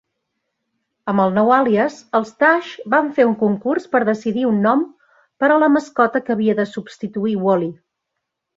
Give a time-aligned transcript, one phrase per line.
[1.11, 4.83] Amb el nou àlies, els Dash van fer un concurs per decidir un nom
[5.45, 7.73] per a la mascota que havia de substituir Wally.